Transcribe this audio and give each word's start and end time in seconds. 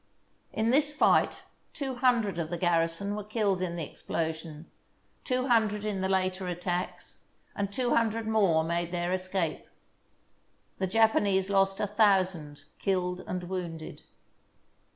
In 0.51 0.71
this 0.71 0.91
fight 0.95 1.43
two 1.73 1.93
hundred 1.93 2.39
of 2.39 2.49
the 2.49 2.57
garrison 2.57 3.15
were 3.15 3.23
killed 3.23 3.61
in 3.61 3.75
the 3.75 3.87
explosion, 3.87 4.65
two 5.23 5.45
hundred 5.45 5.85
in 5.85 6.01
the 6.01 6.09
later 6.09 6.47
at 6.47 6.61
tacks, 6.61 7.25
and 7.55 7.71
two 7.71 7.93
hundred 7.93 8.27
more 8.27 8.63
made 8.63 8.91
their 8.91 9.13
escape. 9.13 9.67
The 10.79 10.87
Japanese 10.87 11.51
lost 11.51 11.79
a 11.79 11.85
thousand 11.85 12.63
killed 12.79 13.23
and 13.27 13.43
wounded. 13.43 14.01